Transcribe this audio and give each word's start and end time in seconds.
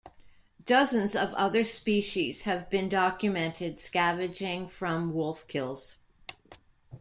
Dozens 0.65 1.15
of 1.15 1.31
other 1.35 1.63
species 1.63 2.41
have 2.41 2.71
been 2.71 2.89
documented 2.89 3.77
scavenging 3.77 4.67
from 4.67 5.13
wolf 5.13 5.47
kills. 5.47 5.97